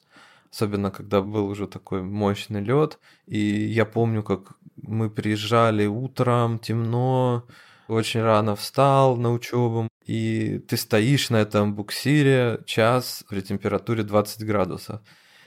[0.50, 2.98] Особенно, когда был уже такой мощный лед.
[3.26, 7.46] И я помню, как мы приезжали утром, темно,
[7.88, 14.46] очень рано встал на учебу, и ты стоишь на этом буксире час при температуре 20
[14.46, 15.00] градусов.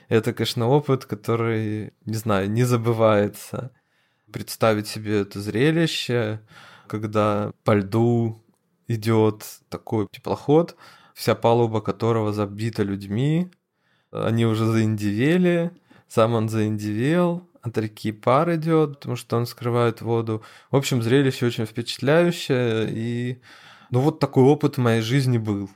[0.08, 3.72] Это, конечно, опыт, который, не знаю, не забывается
[4.32, 6.40] представить себе это зрелище,
[6.86, 8.42] когда по льду
[8.86, 10.76] идет такой теплоход,
[11.14, 13.50] вся палуба которого забита людьми,
[14.10, 15.72] они уже заиндивели,
[16.08, 20.42] сам он заиндивел, от реки пар идет, потому что он скрывает воду.
[20.70, 23.40] В общем, зрелище очень впечатляющее, и
[23.90, 25.68] ну вот такой опыт в моей жизни был.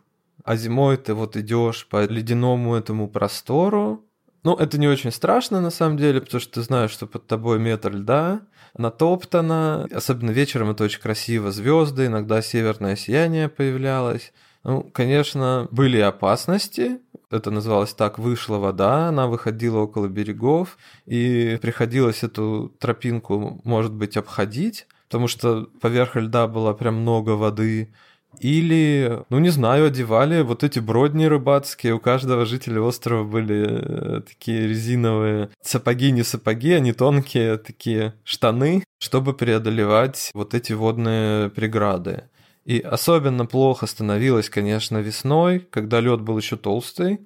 [0.44, 4.04] А зимой ты вот идешь по ледяному этому простору,
[4.44, 7.58] ну, это не очень страшно, на самом деле, потому что ты знаешь, что под тобой
[7.58, 8.42] метр льда,
[8.76, 14.32] натоптано, особенно вечером это очень красиво, звезды, иногда северное сияние появлялось.
[14.64, 17.00] Ну, конечно, были опасности,
[17.30, 24.16] это называлось так, вышла вода, она выходила около берегов, и приходилось эту тропинку, может быть,
[24.16, 27.92] обходить, потому что поверх льда было прям много воды,
[28.40, 31.94] или, ну не знаю, одевали вот эти бродни рыбацкие.
[31.94, 38.84] У каждого жителя острова были э, такие резиновые сапоги, не сапоги, они тонкие такие штаны,
[38.98, 42.24] чтобы преодолевать вот эти водные преграды.
[42.64, 47.20] И особенно плохо становилось, конечно, весной, когда лед был еще толстый,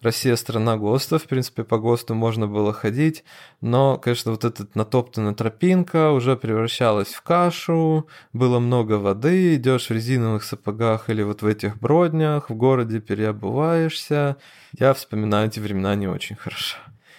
[0.00, 3.24] Россия страна ГОСТов, в принципе, по ГОСТу можно было ходить,
[3.60, 9.92] но, конечно, вот эта натоптанная тропинка уже превращалась в кашу, было много воды, идешь в
[9.92, 14.36] резиновых сапогах или вот в этих броднях, в городе переобуваешься.
[14.78, 16.78] Я вспоминаю эти времена не очень хорошо.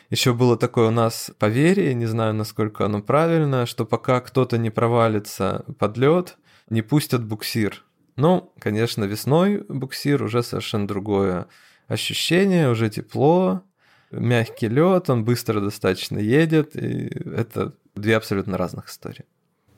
[0.10, 4.70] Еще было такое у нас поверье, не знаю, насколько оно правильно, что пока кто-то не
[4.70, 6.38] провалится под лед,
[6.70, 7.84] не пустят буксир.
[8.16, 11.48] Ну, конечно, весной буксир уже совершенно другое
[11.94, 13.64] ощущение, уже тепло,
[14.12, 19.26] мягкий лед, он быстро достаточно едет, и это две абсолютно разных истории.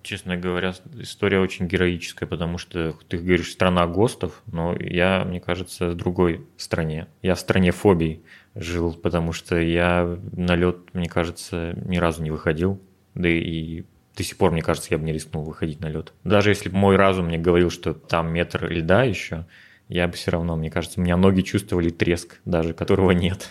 [0.04, 5.90] Честно говоря, история очень героическая, потому что ты говоришь страна ГОСТов, но я, мне кажется,
[5.90, 7.08] в другой стране.
[7.24, 8.24] Я в стране фобий
[8.54, 12.80] жил, потому что я на лед, мне кажется, ни разу не выходил.
[13.16, 13.84] Да и
[14.16, 16.14] до сих пор, мне кажется, я бы не рискнул выходить на лед.
[16.24, 19.48] Даже если бы мой разум мне говорил, что там метр льда еще,
[19.88, 23.50] я бы все равно, мне кажется, у меня ноги чувствовали треск, даже которого нет.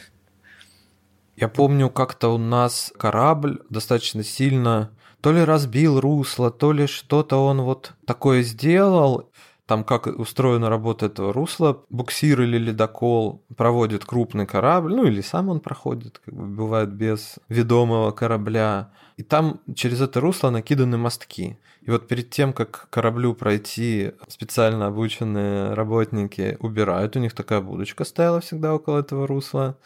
[1.36, 4.90] Я помню, как-то у нас корабль достаточно сильно
[5.24, 9.30] то ли разбил русло, то ли что-то он вот такое сделал.
[9.64, 11.82] там как устроена работа этого русла.
[11.88, 17.36] Буксир или ледокол проводит крупный корабль, ну или сам он проходит, как бы бывает без
[17.48, 18.92] ведомого корабля.
[19.16, 21.56] И там через это русло накиданы мостки.
[21.82, 28.04] И вот перед тем, как кораблю пройти, специально обученные работники убирают, у них такая будочка
[28.04, 29.78] стояла всегда около этого русла,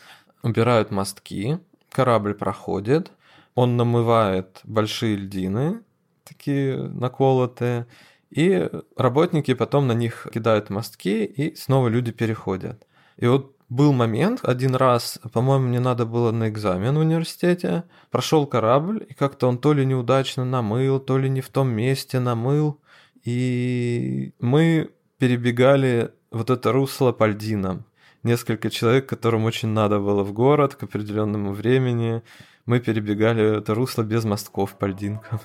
[0.43, 1.59] убирают мостки,
[1.91, 3.13] корабль проходит,
[3.55, 5.83] он намывает большие льдины,
[6.25, 7.87] такие наколотые,
[8.31, 12.87] и работники потом на них кидают мостки, и снова люди переходят.
[13.17, 18.47] И вот был момент, один раз, по-моему, мне надо было на экзамен в университете, прошел
[18.47, 22.81] корабль, и как-то он то ли неудачно намыл, то ли не в том месте намыл,
[23.25, 27.85] и мы перебегали вот это русло по льдинам.
[28.23, 32.23] Несколько человек, которым очень надо было в город к определенному времени,
[32.67, 35.41] мы перебегали это русло без мостков по льдинкам.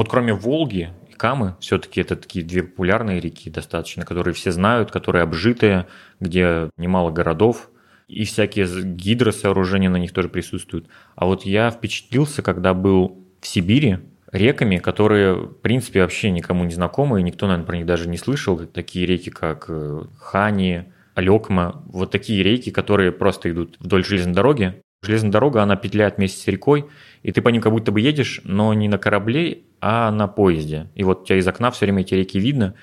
[0.00, 4.90] Вот кроме Волги и Камы, все-таки это такие две популярные реки достаточно, которые все знают,
[4.90, 5.88] которые обжитые,
[6.20, 7.68] где немало городов,
[8.08, 10.86] и всякие гидросооружения на них тоже присутствуют.
[11.16, 13.98] А вот я впечатлился, когда был в Сибири,
[14.32, 18.16] реками, которые, в принципе, вообще никому не знакомы, и никто, наверное, про них даже не
[18.16, 18.56] слышал.
[18.58, 20.84] Такие реки, как э, Хани,
[21.14, 24.80] Алекма, вот такие реки, которые просто идут вдоль железной дороги.
[25.02, 26.86] Железная дорога, она петляет вместе с рекой,
[27.22, 30.88] и ты по ним как будто бы едешь, но не на корабле, а на поезде.
[30.94, 32.74] И вот у тебя из окна все время эти реки видно,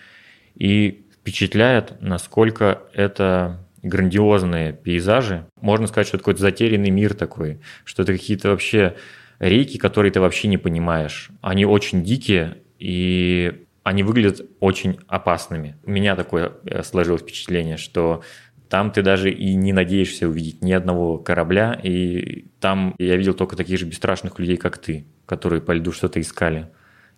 [0.55, 5.45] и впечатляет, насколько это грандиозные пейзажи.
[5.61, 8.95] Можно сказать, что это какой-то затерянный мир такой, что это какие-то вообще
[9.39, 11.29] реки, которые ты вообще не понимаешь.
[11.41, 15.77] Они очень дикие, и они выглядят очень опасными.
[15.85, 18.23] У меня такое э, сложилось впечатление, что
[18.69, 23.55] там ты даже и не надеешься увидеть ни одного корабля, и там я видел только
[23.55, 26.69] таких же бесстрашных людей, как ты, которые по льду что-то искали.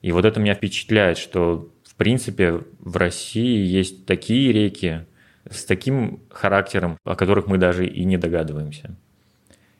[0.01, 5.05] И вот это меня впечатляет, что в принципе в России есть такие реки
[5.49, 8.95] с таким характером, о которых мы даже и не догадываемся.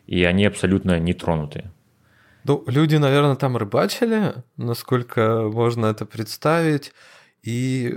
[0.08, 1.71] И они абсолютно не тронутые.
[2.43, 6.93] Ну, люди, наверное, там рыбачили, насколько можно это представить.
[7.43, 7.93] И,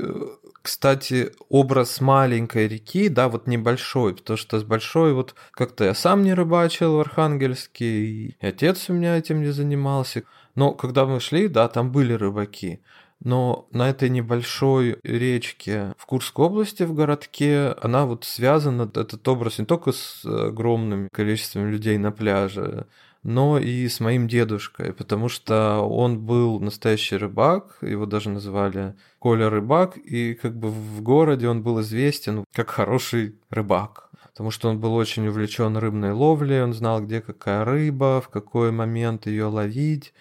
[0.62, 6.22] кстати, образ маленькой реки, да, вот небольшой, потому что с большой вот как-то я сам
[6.22, 10.24] не рыбачил в Архангельске, и отец у меня этим не занимался.
[10.54, 12.80] Но когда мы шли, да, там были рыбаки.
[13.24, 19.58] Но на этой небольшой речке в Курской области, в городке, она вот связана, этот образ
[19.58, 22.86] не только с огромным количеством людей на пляже,
[23.22, 29.48] но и с моим дедушкой, потому что он был настоящий рыбак, его даже называли Коля
[29.48, 34.80] Рыбак, и как бы в городе он был известен как хороший рыбак, потому что он
[34.80, 40.12] был очень увлечен рыбной ловлей, он знал, где какая рыба, в какой момент ее ловить,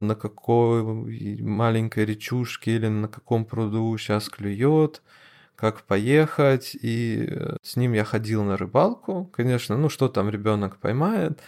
[0.00, 0.82] на какой
[1.42, 5.02] маленькой речушке или на каком пруду сейчас клюет,
[5.56, 6.76] как поехать.
[6.80, 11.40] И э, с ним я ходил на рыбалку, конечно, ну что там ребенок поймает.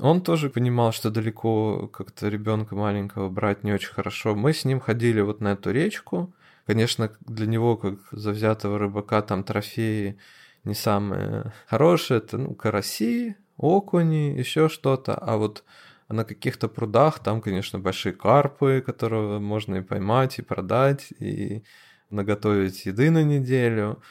[0.00, 4.34] Он тоже понимал, что далеко как-то ребенка маленького брать не очень хорошо.
[4.34, 6.32] Мы с ним ходили вот на эту речку.
[6.66, 10.16] Конечно, для него, как завзятого рыбака, там трофеи
[10.64, 12.18] не самые хорошие.
[12.18, 15.14] Это ну, караси, окуни, еще что-то.
[15.14, 15.62] А вот
[16.12, 21.64] на каких-то прудах там, конечно, большие карпы, которые можно и поймать, и продать, и
[22.10, 24.02] наготовить еды на неделю.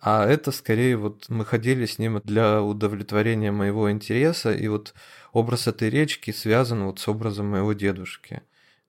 [0.00, 4.94] А это скорее вот мы ходили с ним для удовлетворения моего интереса, и вот
[5.32, 8.42] образ этой речки связан вот с образом моего дедушки.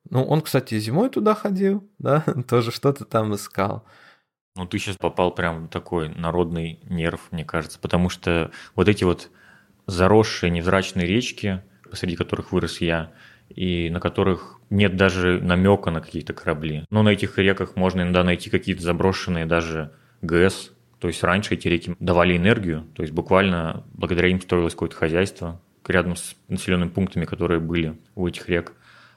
[0.10, 3.86] Ну, он, кстати, зимой туда ходил, да, тоже что-то там искал.
[4.56, 9.04] Ну, ты сейчас попал прям в такой народный нерв, мне кажется, потому что вот эти
[9.04, 9.30] вот
[9.88, 13.12] заросшие невзрачные речки, посреди которых вырос я,
[13.50, 16.86] и на которых нет даже намека на какие-то корабли.
[16.90, 20.72] Но на этих реках можно иногда найти какие-то заброшенные даже ГЭС.
[21.00, 25.60] То есть раньше эти реки давали энергию, то есть буквально благодаря им строилось какое-то хозяйство
[25.88, 28.74] рядом с населенными пунктами, которые были у этих рек.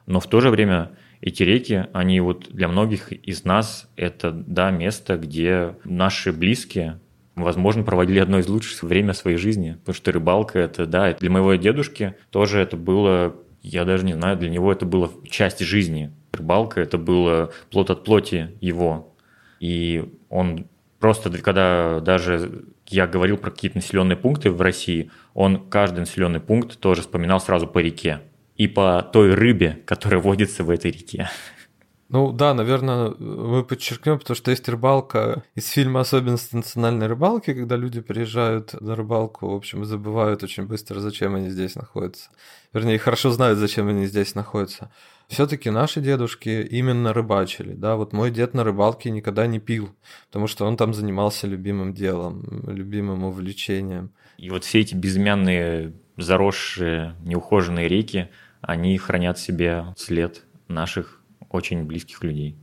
[0.06, 4.70] Но в то же время эти реки, они вот для многих из нас это, да,
[4.70, 7.00] место, где наши близкие,
[7.36, 11.54] возможно, проводили одно из лучших время своей жизни, потому что рыбалка это, да, для моего
[11.54, 16.12] дедушки тоже это было, я даже не знаю, для него это было часть жизни.
[16.32, 19.14] Рыбалка это было плод от плоти его.
[19.60, 20.66] И он
[20.98, 26.78] просто, когда даже я говорил про какие-то населенные пункты в России, он каждый населенный пункт
[26.78, 28.20] тоже вспоминал сразу по реке
[28.56, 31.28] и по той рыбе, которая водится в этой реке.
[32.14, 37.74] Ну да, наверное, мы подчеркнем, потому что есть рыбалка из фильма «Особенности национальной рыбалки», когда
[37.74, 42.30] люди приезжают на рыбалку, в общем, и забывают очень быстро, зачем они здесь находятся.
[42.72, 44.92] Вернее, хорошо знают, зачем они здесь находятся.
[45.26, 49.90] Все-таки наши дедушки именно рыбачили, да, вот мой дед на рыбалке никогда не пил,
[50.28, 54.12] потому что он там занимался любимым делом, любимым увлечением.
[54.38, 58.28] И вот все эти безымянные, заросшие, неухоженные реки,
[58.60, 61.23] они хранят себе след наших
[61.54, 62.56] очень близких людей.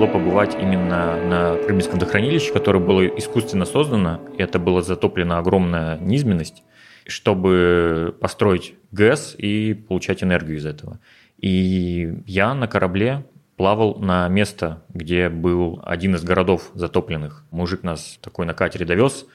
[0.00, 6.62] Повезло побывать именно на Крымском водохранилище, которое было искусственно создано, это была затоплена огромная низменность,
[7.06, 11.00] чтобы построить ГЭС и получать энергию из этого.
[11.38, 13.26] И я на корабле
[13.56, 17.44] плавал на место, где был один из городов затопленных.
[17.50, 19.26] Мужик нас такой на катере довез,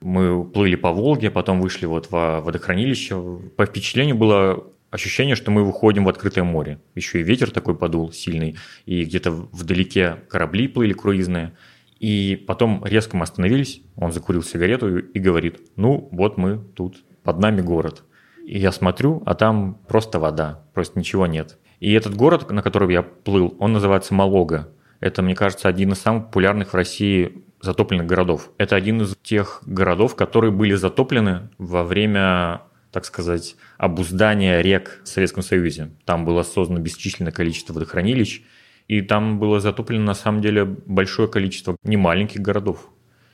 [0.00, 3.20] мы плыли по Волге, потом вышли вот в водохранилище.
[3.56, 6.80] По впечатлению было ощущение, что мы выходим в открытое море.
[6.94, 11.52] Еще и ветер такой подул сильный, и где-то вдалеке корабли плыли круизные.
[11.98, 17.38] И потом резко мы остановились, он закурил сигарету и говорит, ну вот мы тут, под
[17.38, 18.02] нами город.
[18.46, 21.58] И я смотрю, а там просто вода, просто ничего нет.
[21.78, 24.72] И этот город, на котором я плыл, он называется Малога.
[25.00, 28.50] Это, мне кажется, один из самых популярных в России затопленных городов.
[28.58, 32.62] Это один из тех городов, которые были затоплены во время
[32.92, 35.90] так сказать, обуздания рек в Советском Союзе.
[36.04, 38.42] Там было создано бесчисленное количество водохранилищ,
[38.88, 42.90] и там было затоплено на самом деле большое количество немаленьких городов.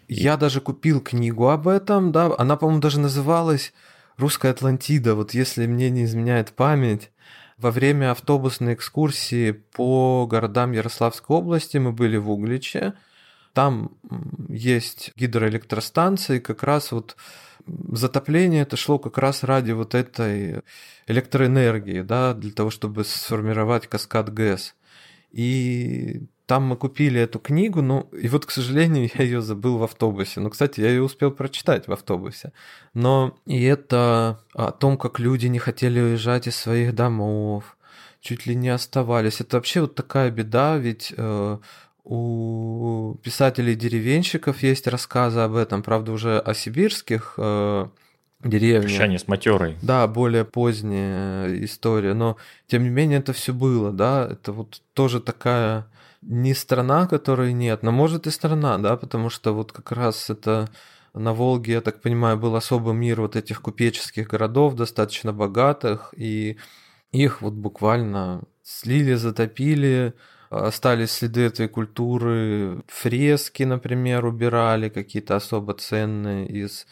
[0.08, 3.72] Я даже купил книгу об этом, да, она, по-моему, даже называлась
[4.16, 7.10] «Русская Атлантида», вот если мне не изменяет память.
[7.58, 12.92] Во время автобусной экскурсии по городам Ярославской области мы были в Угличе.
[13.54, 13.96] Там
[14.50, 17.16] есть гидроэлектростанции, как раз вот
[17.92, 20.62] затопление это шло как раз ради вот этой
[21.06, 24.74] электроэнергии, да, для того, чтобы сформировать каскад ГЭС.
[25.32, 29.82] И там мы купили эту книгу, ну, и вот, к сожалению, я ее забыл в
[29.82, 30.40] автобусе.
[30.40, 32.52] Ну, кстати, я ее успел прочитать в автобусе.
[32.94, 37.76] Но и это о том, как люди не хотели уезжать из своих домов,
[38.20, 39.40] чуть ли не оставались.
[39.40, 41.58] Это вообще вот такая беда, ведь э,
[42.08, 47.88] у писателей-деревенщиков есть рассказы об этом, правда, уже о сибирских э,
[48.44, 48.90] деревнях.
[48.90, 49.76] Прощание с матерой.
[49.82, 52.36] Да, более поздняя история, но
[52.68, 55.88] тем не менее это все было, да, это вот тоже такая
[56.22, 60.68] не страна, которой нет, но может и страна, да, потому что вот как раз это
[61.12, 66.56] на Волге, я так понимаю, был особый мир вот этих купеческих городов, достаточно богатых, и
[67.10, 70.14] их вот буквально слили, затопили,
[70.50, 76.86] остались следы этой культуры, фрески, например, убирали какие-то особо ценные из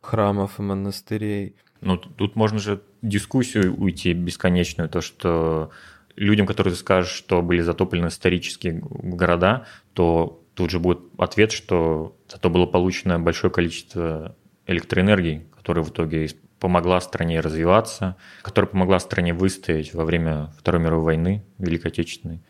[0.00, 1.56] храмов и монастырей.
[1.80, 5.70] Ну, тут можно же дискуссию уйти бесконечную, то, что
[6.16, 12.50] людям, которые скажешь, что были затоплены исторические города, то тут же будет ответ, что зато
[12.50, 14.34] было получено большое количество
[14.66, 16.28] электроэнергии, которая в итоге
[16.58, 22.42] помогла стране развиваться, которая помогла стране выстоять во время Второй мировой войны, Великой Отечественной.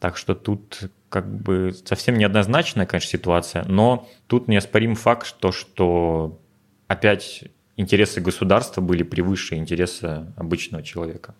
[0.00, 6.40] Так что тут как бы совсем неоднозначная, конечно, ситуация, но тут неоспорим факт, то, что
[6.88, 7.44] опять
[7.76, 11.34] интересы государства были превыше интереса обычного человека.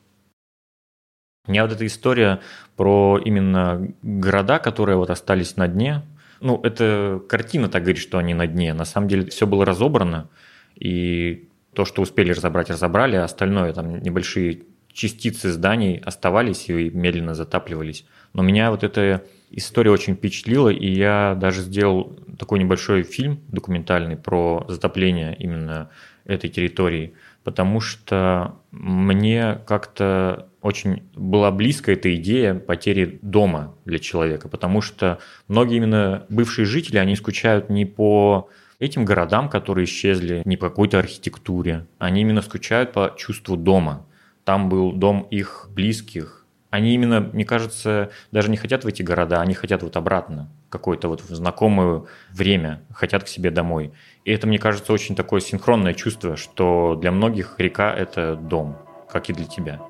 [1.47, 2.41] У меня вот эта история
[2.77, 6.03] про именно города, которые вот остались на дне,
[6.41, 8.75] ну, это картина так говорит, что они на дне.
[8.75, 10.29] На самом деле все было разобрано,
[10.77, 17.35] и то, что успели разобрать, разобрали, а остальное, там небольшие частицы зданий оставались и медленно
[17.35, 18.05] затапливались.
[18.35, 24.16] Но меня вот эта история очень впечатлила, и я даже сделал такой небольшой фильм документальный
[24.16, 25.91] про затопление именно
[26.24, 27.14] этой территории,
[27.45, 35.18] потому что мне как-то очень была близка эта идея потери дома для человека, потому что
[35.47, 40.99] многие именно бывшие жители, они скучают не по этим городам, которые исчезли, не по какой-то
[40.99, 44.07] архитектуре, они именно скучают по чувству дома.
[44.45, 46.44] Там был дом их близких,
[46.75, 51.07] они именно, мне кажется, даже не хотят в эти города, они хотят вот обратно, какое-то
[51.07, 52.03] вот в знакомое
[52.33, 53.93] время, хотят к себе домой.
[54.25, 58.77] И это, мне кажется, очень такое синхронное чувство, что для многих река– это дом,
[59.09, 59.81] как и для тебя.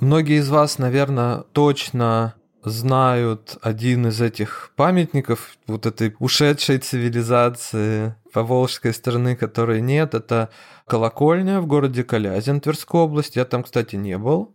[0.00, 8.42] Многие из вас, наверное, точно знают один из этих памятников вот этой ушедшей цивилизации по
[8.42, 10.14] волжской стороны, которой нет.
[10.14, 10.50] Это
[10.86, 13.38] колокольня в городе Калязин Тверской области.
[13.38, 14.54] Я там, кстати, не был.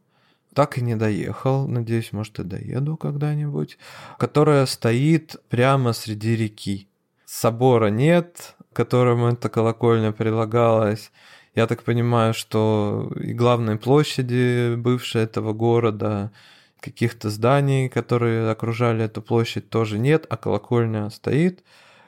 [0.53, 1.67] Так и не доехал.
[1.67, 3.77] Надеюсь, может, и доеду когда-нибудь.
[4.17, 6.87] Которая стоит прямо среди реки.
[7.25, 11.11] Собора нет, к которому эта колокольня прилагалась.
[11.55, 16.31] Я так понимаю, что и главной площади бывшей этого города,
[16.85, 21.63] каких-то зданий, которые окружали эту площадь, тоже нет, а колокольня стоит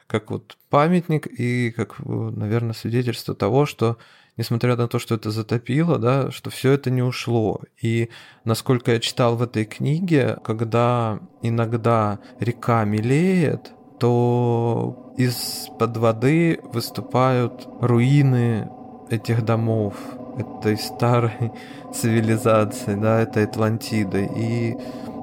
[0.07, 3.97] как вот памятник и как, наверное, свидетельство того, что
[4.37, 7.61] несмотря на то, что это затопило, да, что все это не ушло.
[7.81, 8.09] И
[8.45, 18.69] насколько я читал в этой книге, когда иногда река мелеет, то из-под воды выступают руины
[19.09, 19.95] этих домов,
[20.37, 21.51] этой старой
[21.93, 24.29] цивилизации, да, этой Атлантиды.
[24.35, 24.77] И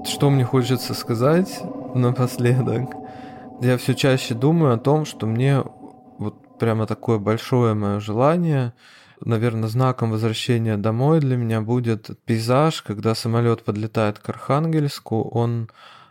[0.04, 1.62] что мне хочется сказать
[1.94, 2.90] напоследок,
[3.60, 5.62] я все чаще думаю о том, что мне
[6.18, 8.74] вот прямо такое большое мое желание,
[9.20, 15.68] наверное, знаком возвращения домой для меня будет пейзаж, когда самолет подлетает к Архангельску, он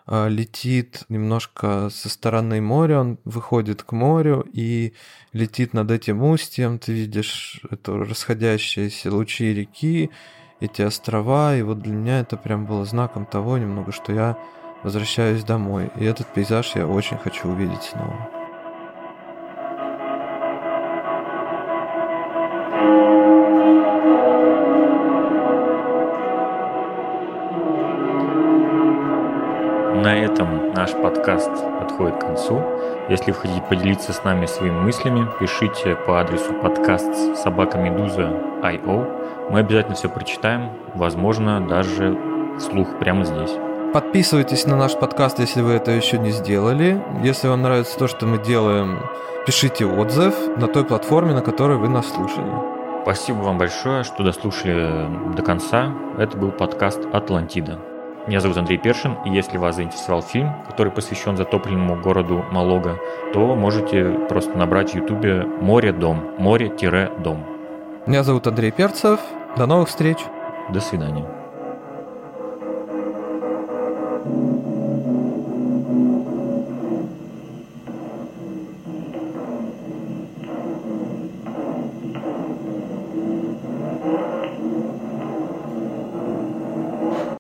[0.08, 4.94] летит немножко со стороны моря, он выходит к морю и
[5.32, 10.12] летит над этим устьем, ты видишь это расходящиеся лучи реки,
[10.60, 14.38] эти острова, и вот для меня это прям было знаком того немного, что я
[14.84, 18.43] возвращаюсь домой, и этот пейзаж я очень хочу увидеть снова.
[30.04, 31.50] На этом наш подкаст
[31.80, 32.62] подходит к концу.
[33.08, 39.50] Если вы хотите поделиться с нами своими мыслями, пишите по адресу подкаст собакамедуза.io.
[39.50, 42.20] Мы обязательно все прочитаем, возможно, даже
[42.60, 43.52] вслух прямо здесь.
[43.94, 47.02] Подписывайтесь на наш подкаст, если вы это еще не сделали.
[47.24, 49.00] Если вам нравится то, что мы делаем,
[49.46, 52.52] пишите отзыв на той платформе, на которой вы нас слушали.
[53.04, 55.94] Спасибо вам большое, что дослушали до конца.
[56.18, 57.93] Это был подкаст «Атлантида».
[58.26, 62.98] Меня зовут Андрей Першин, и если вас заинтересовал фильм, который посвящен затопленному городу Малога,
[63.34, 67.46] то можете просто набрать в ютубе «Море-дом», «Море-дом».
[68.06, 69.20] Меня зовут Андрей Перцев.
[69.58, 70.20] До новых встреч.
[70.70, 71.43] До свидания.